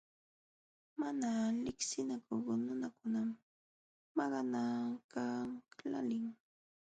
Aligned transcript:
Mana 0.99 1.29
liqsinakuq 1.63 2.45
nunakunam 2.65 3.29
maqanakaqlaalin. 4.15 6.25